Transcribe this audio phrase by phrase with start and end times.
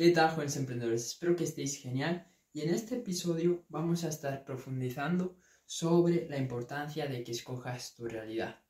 [0.00, 1.04] ¿Qué tal, jóvenes emprendedores?
[1.08, 7.06] Espero que estéis genial y en este episodio vamos a estar profundizando sobre la importancia
[7.06, 8.64] de que escojas tu realidad.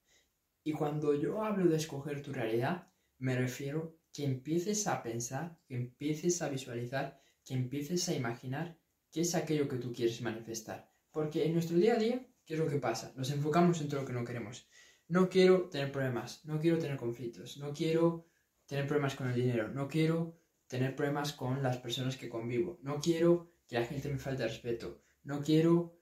[0.64, 2.88] Y cuando yo hablo de escoger tu realidad,
[3.18, 8.76] me refiero que empieces a pensar, que empieces a visualizar, que empieces a imaginar
[9.12, 10.90] qué es aquello que tú quieres manifestar.
[11.12, 13.12] Porque en nuestro día a día, ¿qué es lo que pasa?
[13.14, 14.66] Nos enfocamos en todo lo que no queremos.
[15.06, 18.26] No quiero tener problemas, no quiero tener conflictos, no quiero
[18.66, 20.39] tener problemas con el dinero, no quiero
[20.70, 25.02] tener problemas con las personas que convivo, no quiero que la gente me falte respeto,
[25.24, 25.98] no quiero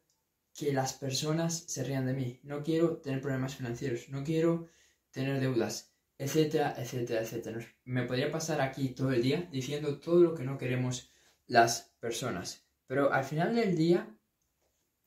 [0.55, 4.69] que las personas se rían de mí, no quiero tener problemas financieros, no quiero
[5.11, 7.67] tener deudas, etcétera, etcétera, etcétera.
[7.85, 11.15] Me podría pasar aquí todo el día diciendo todo lo que no queremos
[11.47, 14.15] las personas, pero al final del día,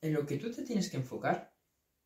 [0.01, 1.53] en lo que tú te tienes que enfocar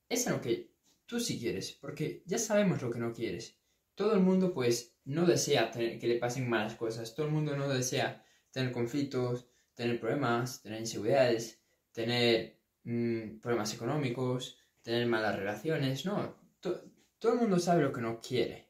[0.09, 0.73] es en lo que
[1.05, 3.57] tú sí quieres, porque ya sabemos lo que no quieres.
[3.95, 7.67] Todo el mundo pues no desea que le pasen malas cosas, todo el mundo no
[7.69, 16.35] desea tener conflictos, tener problemas, tener inseguridades, tener mm, problemas económicos, tener malas relaciones, no,
[16.59, 18.67] todo el mundo sabe lo que no quiere.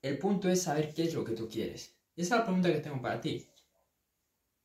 [0.00, 1.96] El punto es saber qué es lo que tú quieres.
[2.14, 3.50] Y esa es la pregunta que tengo para ti.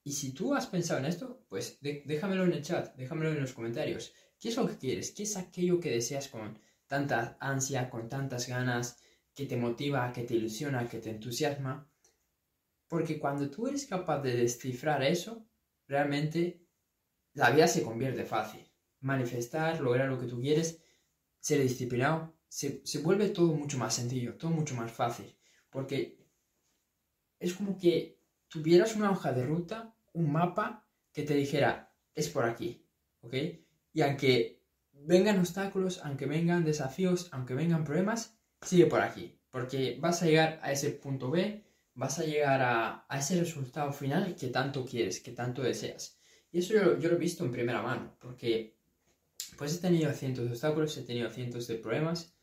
[0.04, 3.54] Y si tú has pensado en esto, pues déjamelo en el chat, déjamelo en los
[3.54, 4.14] comentarios.
[4.40, 5.12] ¿Qué es lo que quieres?
[5.12, 8.98] ¿Qué es aquello que deseas con tanta ansia, con tantas ganas,
[9.34, 11.89] que te motiva, que te ilusiona, que te entusiasma?
[12.88, 15.48] Porque cuando tú eres capaz de descifrar eso,
[15.88, 16.66] realmente
[17.34, 18.62] la vida se convierte fácil.
[19.00, 20.81] Manifestar, lograr lo que tú quieres,
[21.40, 25.36] ser disciplinado, se, se vuelve todo mucho más sencillo, todo mucho más fácil.
[25.70, 26.23] Porque
[27.40, 32.45] es como que tuvieras una hoja de ruta, un mapa que te dijera, es por
[32.45, 32.88] aquí,
[33.22, 33.34] ¿ok?
[33.92, 40.22] Y aunque vengan obstáculos, aunque vengan desafíos, aunque vengan problemas, sigue por aquí, porque vas
[40.22, 41.64] a llegar a ese punto B,
[41.95, 46.17] vas a llegar a, ese resultado final que tanto quieres, que tanto deseas.
[46.52, 48.75] Y eso yo, yo, lo he visto en primera mano, porque
[49.58, 52.34] pues he tenido cientos de obstáculos, he tenido cientos de problemas,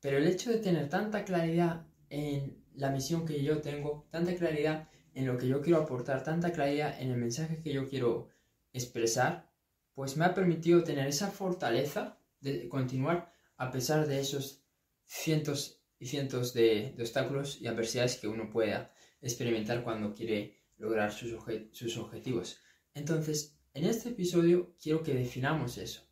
[0.00, 4.88] pero el hecho de tener tanta claridad en la misión que yo tengo, tanta claridad
[5.14, 8.28] en lo que yo quiero aportar, tanta claridad en el mensaje que yo quiero
[8.72, 9.50] expresar,
[9.94, 14.61] pues me ha permitido tener esa fortaleza de continuar a pesar de esos
[15.14, 21.36] cientos y cientos de, obstáculos y adversidades que uno pueda experimentar cuando quiere lograr sus,
[21.72, 22.58] sus objetivos.
[22.94, 26.02] Entonces, en este episodio quiero que definamos eso,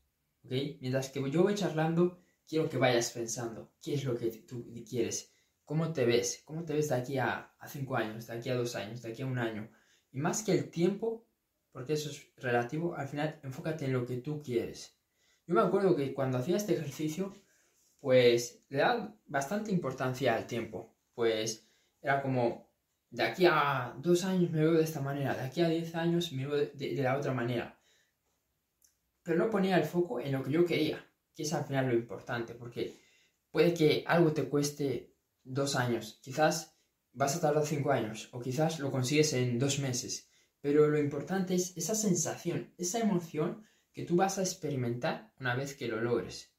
[0.45, 0.53] ¿ok?
[0.81, 5.33] Mientras que yo voy charlando, quiero que vayas pensando qué es lo que tú quieres,
[5.71, 6.43] ¿Cómo te ves?
[6.47, 9.23] ¿Cómo te ves de aquí a, cinco años, de aquí a dos años, de aquí
[9.23, 9.71] a un año?
[10.11, 11.29] Y más que el tiempo,
[11.71, 14.99] porque eso es relativo, al final enfócate en lo que tú quieres.
[15.47, 17.33] Yo me acuerdo que cuando hacía este ejercicio,
[18.01, 20.97] pues le daba bastante importancia al tiempo.
[21.15, 21.69] Pues
[22.01, 22.71] era como,
[23.11, 26.33] de aquí a dos años me veo de esta manera, de aquí a diez años
[26.33, 27.79] me veo de, de la otra manera.
[29.23, 31.95] Pero no ponía el foco en lo que yo quería, que es al final lo
[31.95, 32.99] importante, porque
[33.51, 36.77] puede que algo te cueste dos años, quizás
[37.13, 40.31] vas a tardar cinco años o quizás lo consigues en dos meses,
[40.61, 45.75] pero lo importante es esa sensación, esa emoción que tú vas a experimentar una vez
[45.75, 46.55] que lo logres.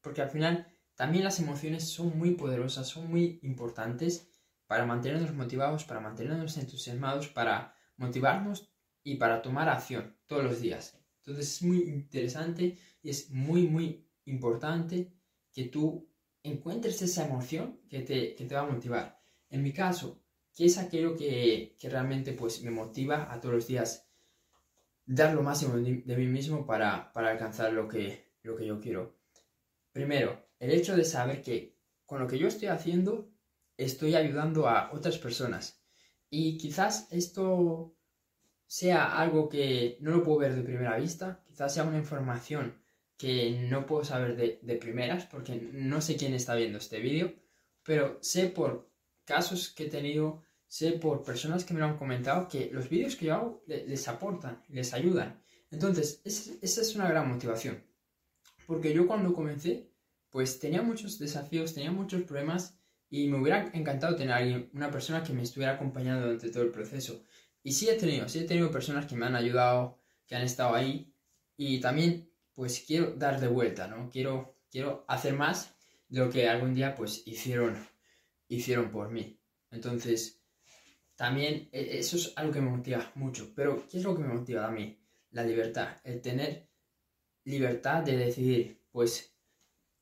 [0.00, 4.28] Porque al final también las emociones son muy poderosas, son muy importantes
[4.66, 8.72] para mantenernos motivados, para mantenernos entusiasmados, para motivarnos
[9.04, 10.98] y para tomar acción todos los días.
[11.18, 15.12] Entonces es muy interesante y es muy, muy importante
[15.52, 16.08] que tú
[16.42, 19.20] encuentres esa emoción que te, te va a motivar.
[19.50, 20.22] En mi caso,
[20.54, 24.08] ¿qué es aquello que, realmente pues, me motiva a todos los días
[25.04, 29.18] dar lo máximo de, mí mismo para, alcanzar lo que, lo que yo quiero?
[29.92, 33.30] Primero, el hecho de saber que con lo que yo estoy haciendo
[33.76, 35.82] estoy ayudando a otras personas.
[36.30, 37.94] Y quizás esto
[38.66, 42.80] sea algo que no lo puedo ver de primera vista, quizás sea una información
[43.16, 47.34] que no puedo saber de, primeras porque no sé quién está viendo este vídeo,
[47.82, 48.90] pero sé por
[49.24, 53.16] casos que he tenido, sé por personas que me lo han comentado que los vídeos
[53.16, 55.42] que yo hago les aportan, les ayudan.
[55.70, 57.82] Entonces, esa es una gran motivación.
[58.66, 59.90] Porque yo cuando comencé,
[60.36, 62.78] pues tenía muchos desafíos, tenía muchos problemas
[63.08, 66.72] y me hubiera encantado tener alguien, una persona que me estuviera acompañando durante todo el
[66.72, 67.22] proceso.
[67.62, 70.74] Y sí he tenido, sí he tenido personas que me han ayudado, que han estado
[70.74, 71.10] ahí.
[71.56, 74.10] Y también pues quiero dar de vuelta, ¿no?
[74.10, 75.74] Quiero, quiero hacer más
[76.10, 77.74] de lo que algún día pues hicieron,
[78.46, 79.40] hicieron por mí.
[79.70, 80.42] Entonces,
[81.14, 83.54] también e, eso es algo que me motiva mucho.
[83.56, 85.00] Pero, ¿qué es lo que me motiva a mí?
[85.30, 86.68] La libertad, el tener
[87.44, 89.35] libertad de decidir, pues,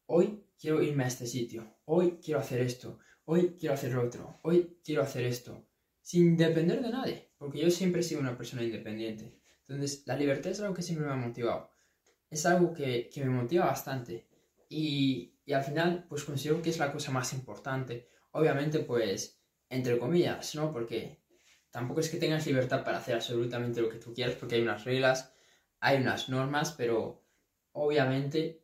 [0.06, 4.78] hoy quiero irme a este sitio, hoy quiero hacer esto, hoy quiero hacer otro, hoy
[4.84, 5.66] quiero hacer esto,
[6.00, 7.30] sin depender de nadie.
[7.38, 9.38] porque yo siempre he sido una persona independiente.
[9.66, 11.70] Entonces, la libertad es algo que siempre me ha motivado.
[12.30, 14.26] Es algo que, que me motiva bastante.
[14.68, 18.08] Y, y, al final, pues considero que es la cosa más importante.
[18.32, 20.72] Obviamente, pues, entre comillas, ¿no?
[20.72, 21.22] Porque
[21.70, 24.84] tampoco es que tengas libertad para hacer absolutamente lo que tú quieras, porque hay unas
[24.84, 25.34] reglas,
[25.80, 27.26] hay unas normas, pero
[27.72, 28.63] obviamente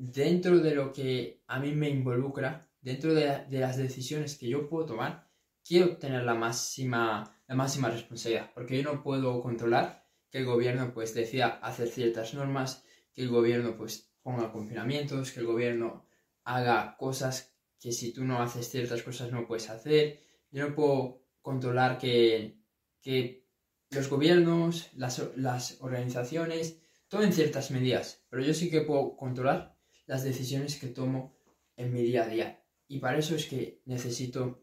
[0.00, 4.66] dentro de lo que a mí me involucra, dentro de, de las decisiones que yo
[4.66, 5.28] puedo tomar,
[5.62, 10.94] quiero tener la máxima, la máxima responsabilidad, porque yo no puedo controlar que el gobierno
[10.94, 12.82] pues decida hacer ciertas normas,
[13.12, 16.06] que el gobierno pues ponga confinamientos, que el gobierno
[16.44, 20.20] haga cosas que si tú no haces ciertas cosas no puedes hacer.
[20.50, 22.58] Yo no puedo controlar que,
[23.02, 23.46] que
[23.90, 29.79] los gobiernos, las, las organizaciones tomen ciertas medidas, pero yo sí que puedo controlar
[30.10, 31.36] las decisiones que tomo
[31.76, 32.64] en mi día a día.
[32.88, 34.60] Y para eso es que necesito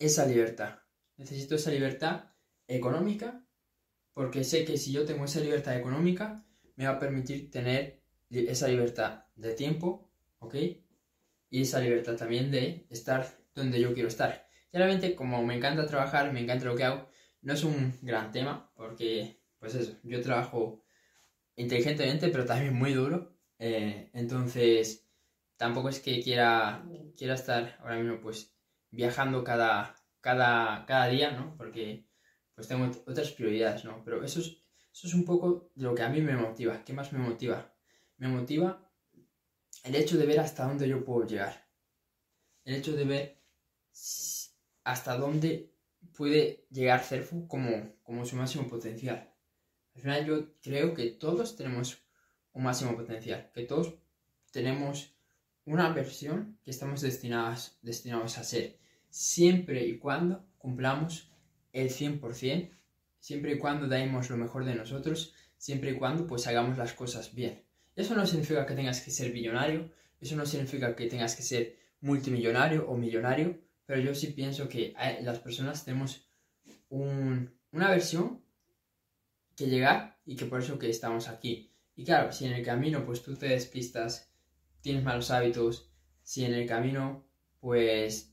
[0.00, 0.80] esa libertad.
[1.16, 2.32] Necesito esa libertad
[2.66, 3.46] económica
[4.12, 8.66] porque sé que si yo tengo esa libertad económica me va a permitir tener esa
[8.66, 10.10] libertad de tiempo,
[10.40, 10.56] ¿ok?
[11.48, 14.48] Y esa libertad también de estar donde yo quiero estar.
[14.72, 17.08] Claramente, como me encanta trabajar, me encanta lo que hago,
[17.40, 20.82] no es un gran tema porque, pues eso, yo trabajo
[21.54, 23.35] inteligentemente, pero también muy duro.
[23.58, 25.08] Eh, entonces,
[25.56, 26.84] tampoco es que quiera,
[27.16, 28.54] quiera estar ahora mismo, pues,
[28.90, 31.56] viajando cada, cada, cada día, ¿no?
[31.56, 32.06] Porque
[32.54, 34.02] pues tengo otras prioridades, ¿no?
[34.04, 34.56] Pero eso es,
[34.92, 36.82] eso es un poco de lo que a mí me motiva.
[36.84, 37.72] ¿Qué más me motiva?
[38.16, 38.90] Me motiva
[39.84, 41.68] el hecho de ver hasta dónde yo puedo llegar.
[42.64, 43.42] El hecho de ver
[44.84, 45.74] hasta dónde
[46.16, 49.32] puede llegar Cerfu como, como su máximo potencial.
[49.94, 52.05] Al final yo creo que todos tenemos
[52.56, 53.94] un máximo potencial, que todos
[54.50, 55.14] tenemos
[55.66, 58.78] una versión que estamos destinados, destinados a ser
[59.10, 61.30] siempre y cuando cumplamos
[61.72, 62.70] el 100%,
[63.20, 67.34] siempre y cuando demos lo mejor de nosotros, siempre y cuando pues hagamos las cosas
[67.34, 67.62] bien.
[67.94, 71.76] Eso no significa que tengas que ser billonario, eso no significa que tengas que ser
[72.00, 76.26] multimillonario o millonario, pero yo sí pienso que las personas tenemos
[76.88, 78.40] una versión
[79.54, 81.70] que llegar y que por eso que estamos aquí.
[81.96, 84.30] Y claro, si en el camino pues tú te despistas,
[84.82, 85.90] tienes malos hábitos,
[86.22, 87.26] si en el camino
[87.58, 88.32] pues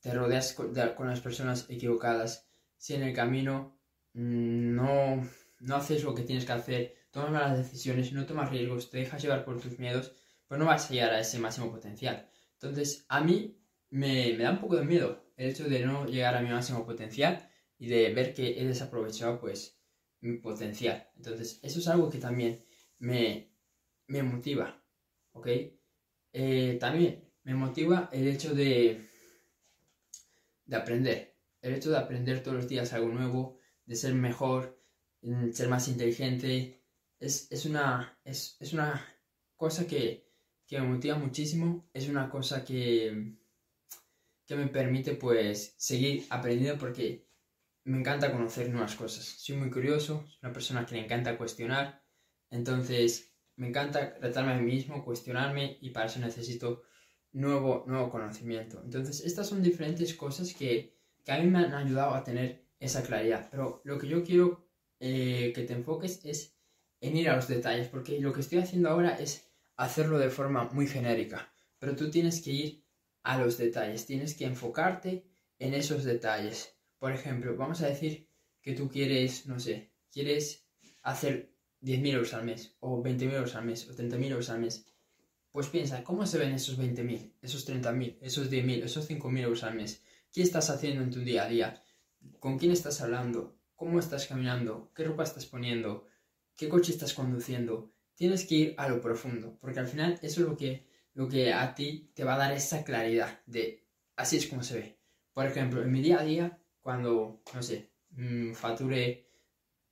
[0.00, 3.78] te rodeas con, las personas equivocadas, si en el camino
[4.14, 5.28] mm, no,
[5.60, 9.22] no haces lo que tienes que hacer, tomas malas decisiones, no tomas riesgos, te dejas
[9.22, 10.12] llevar por tus miedos,
[10.48, 12.28] pues no vas a llegar a ese máximo potencial.
[12.54, 13.56] Entonces, a mí
[13.90, 17.48] me, da un poco de miedo el hecho de no llegar a mi máximo potencial
[17.78, 19.78] y de ver que he desaprovechado pues
[20.20, 21.08] mi potencial.
[21.16, 22.64] Entonces, eso es algo que también
[22.98, 23.52] me,
[24.06, 24.82] me motiva,
[25.32, 25.48] ¿ok?
[26.32, 29.00] Eh, también me motiva el hecho de
[30.66, 31.36] de aprender.
[31.62, 34.80] El hecho de aprender todos los días algo nuevo, de ser mejor,
[35.52, 36.82] ser más inteligente,
[37.18, 39.02] es, una, es, una
[39.56, 40.30] cosa que,
[40.70, 43.36] me motiva muchísimo, es una cosa que,
[44.46, 47.28] que me permite pues seguir aprendiendo porque
[47.84, 49.24] me encanta conocer nuevas cosas.
[49.24, 52.03] Soy muy curioso, soy una persona que le encanta cuestionar,
[52.50, 56.82] entonces me encanta retarme a mí mismo, cuestionarme y para eso necesito
[57.32, 58.80] nuevo, nuevo conocimiento.
[58.82, 63.02] Entonces, estas son diferentes cosas que, que a mí me han ayudado a tener esa
[63.02, 63.48] claridad.
[63.50, 64.68] Pero lo que yo quiero
[65.00, 66.56] eh, que te enfoques es
[67.00, 70.68] en ir a los detalles, porque lo que estoy haciendo ahora es hacerlo de forma
[70.72, 71.52] muy genérica.
[71.78, 72.84] Pero tú tienes que ir
[73.22, 75.26] a los detalles, tienes que enfocarte
[75.58, 76.76] en esos detalles.
[76.98, 78.28] Por ejemplo, vamos a decir
[78.62, 80.66] que tú quieres, no sé, quieres
[81.02, 81.53] hacer
[81.84, 84.86] 10.000 euros al mes, o 20.000 euros al mes, o 30.000 euros al mes.
[85.52, 89.74] Pues piensa, ¿cómo se ven esos 20.000, esos 30.000, esos 10.000, esos 5.000 euros al
[89.74, 90.02] mes?
[90.32, 91.84] ¿Qué estás haciendo en tu día a día?
[92.40, 93.56] ¿Con quién estás hablando?
[93.76, 94.90] ¿Cómo estás caminando?
[94.94, 96.08] ¿Qué ropa estás poniendo?
[96.56, 97.92] ¿Qué coche estás conduciendo?
[98.14, 101.52] Tienes que ir a lo profundo, porque al final eso es lo que, lo que
[101.52, 103.84] a ti te va a dar esa claridad de
[104.16, 104.98] así es como se ve.
[105.32, 109.23] Por ejemplo, en mi día a día, cuando, no sé, mmm, facture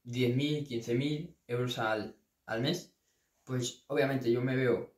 [0.04, 2.16] 10.000, 15.000 euros al,
[2.46, 2.94] al mes,
[3.44, 4.92] pues obviamente yo me veo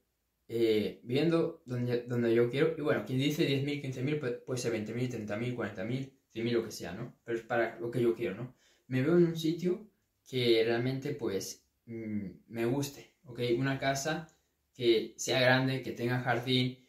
[0.49, 2.75] eh, viviendo donde, donde yo quiero.
[2.77, 6.93] Y bueno, quien dice 10.000, 15.000 puede, ser 20.000, 30.000, 40.000, 100.000, lo que sea,
[6.93, 7.17] ¿no?
[7.25, 8.55] Pero es para lo que yo quiero, ¿no?
[8.87, 9.89] Me veo en un sitio
[10.29, 13.41] que realmente pues mm, me guste, ¿ok?
[13.59, 14.29] Una casa
[14.75, 16.89] que sea grande, que tenga jardín,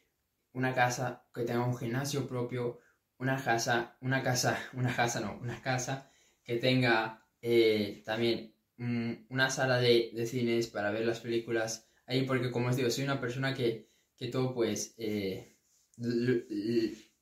[0.53, 2.79] una casa que tenga un gimnasio propio,
[3.17, 6.11] una casa, una casa, una casa no, una casa
[6.43, 12.23] que tenga eh, también mm, una sala de, de cines para ver las películas ahí
[12.23, 13.87] porque como os digo, soy una persona que,
[14.17, 15.55] que todo pues eh,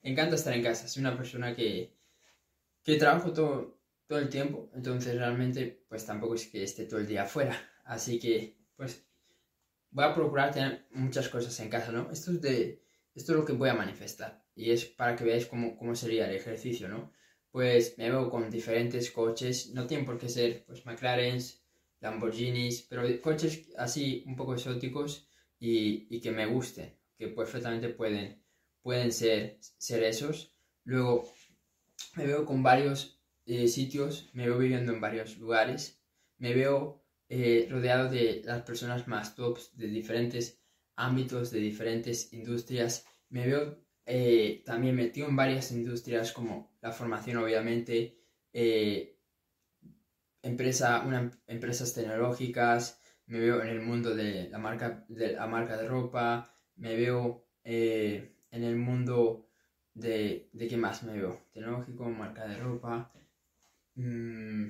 [0.01, 1.97] encanta estar en casa, soy una persona que,
[2.83, 7.07] que trabajo todo, todo el tiempo, entonces realmente pues tampoco es que esté todo el
[7.07, 7.55] día afuera.
[7.83, 9.05] Así que pues
[9.91, 12.09] voy a procurar tener muchas cosas en casa, ¿no?
[12.11, 12.81] Esto es, de,
[13.13, 16.29] esto es lo que voy a manifestar y es para que veáis cómo, cómo sería
[16.29, 17.11] el ejercicio, ¿no?
[17.53, 21.63] Pues me veo con diferentes coches, no tienen por qué ser pues McLaren's,
[22.01, 25.27] Lamborghinis, pero coches así un poco exóticos
[25.59, 28.43] y, y que me gusten, que perfectamente pueden,
[28.81, 30.51] pueden ser, ser esos.
[30.83, 31.31] Luego
[32.15, 36.01] me veo con varios eh, sitios, me veo viviendo en varios lugares,
[36.39, 40.59] me veo eh, rodeado de las personas más tops de diferentes
[40.95, 43.05] ámbitos, de diferentes industrias.
[43.29, 48.19] Me veo eh, también metido en varias industrias como la formación, obviamente,
[50.41, 55.77] empresa, una, empresas tecnológicas, me veo en el mundo de la marca de, la marca
[55.77, 59.49] de ropa, me veo en el mundo
[59.93, 63.13] de, de qué más me veo, tecnológico, marca de ropa,
[63.95, 64.67] mm,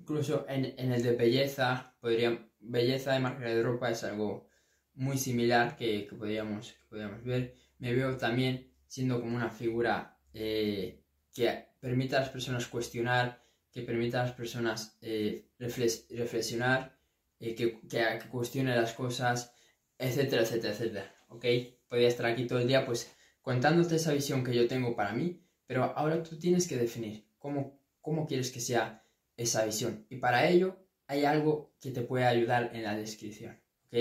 [0.00, 4.48] incluso en, el de belleza, podría, belleza de marca de ropa es algo
[4.92, 7.54] muy similar que, que podríamos, ver.
[7.78, 13.82] Me veo también siendo como una figura eh, que permita a las personas cuestionar, que
[13.82, 16.98] permita a las personas eh, reflexionar,
[17.38, 19.54] eh, que, que, que, cuestione las cosas,
[19.98, 21.14] etcétera, etcétera, etcétera.
[21.28, 21.44] ¿Ok?
[21.88, 25.42] Podría estar aquí todo el día, pues contándote esa visión que yo tengo para mí,
[25.66, 29.04] pero ahora tú tienes que definir cómo, cómo quieres que sea
[29.36, 30.06] esa visión.
[30.10, 33.92] Y para ello hay algo que te puede ayudar en la descripción, ¿ok?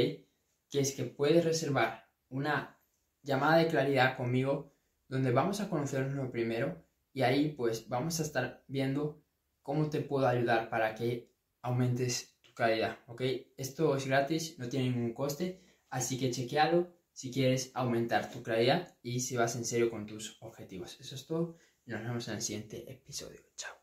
[0.69, 2.79] Que es que puedes reservar una
[3.24, 4.74] llamada de claridad conmigo
[5.10, 9.22] donde vamos a conocernos primero y ahí pues vamos a estar viendo
[9.62, 13.22] cómo te puedo ayudar para que aumentes tu calidad, ¿ok?
[13.58, 18.96] Esto es gratis, no tiene ningún coste, así que chequealo si quieres aumentar tu claridad
[19.01, 20.98] y si vas en serio con tus objetivos.
[21.01, 23.42] Eso es todo y nos vemos en el siguiente episodio.
[23.58, 23.78] Chao.